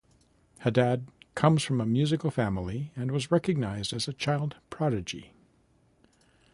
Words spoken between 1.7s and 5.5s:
a musical family and was recognized as a child prodigy.